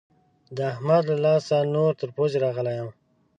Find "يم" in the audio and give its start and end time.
2.79-2.89